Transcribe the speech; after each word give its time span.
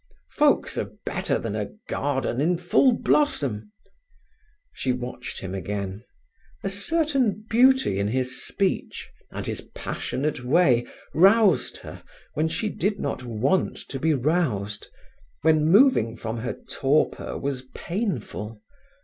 Folks 0.31 0.79
are 0.79 0.89
better 1.05 1.37
than 1.37 1.55
a 1.55 1.69
garden 1.87 2.41
in 2.41 2.57
full 2.57 2.91
blossom—" 2.91 3.71
She 4.73 4.91
watched 4.91 5.41
him 5.41 5.53
again. 5.53 6.03
A 6.63 6.69
certain 6.69 7.45
beauty 7.47 7.99
in 7.99 8.07
his 8.07 8.43
speech, 8.43 9.07
and 9.29 9.45
his 9.45 9.61
passionate 9.75 10.43
way, 10.43 10.87
roused 11.13 11.77
her 11.77 12.01
when 12.33 12.47
she 12.47 12.67
did 12.67 12.99
not 12.99 13.23
want 13.23 13.77
to 13.89 13.99
be 13.99 14.15
roused, 14.15 14.87
when 15.43 15.67
moving 15.67 16.17
from 16.17 16.39
her 16.39 16.53
torpor 16.67 17.37
was 17.37 17.61
painful. 17.75 18.59